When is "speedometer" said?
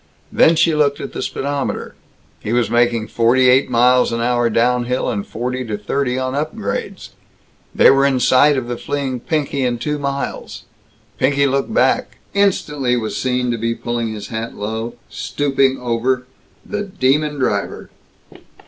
1.21-1.93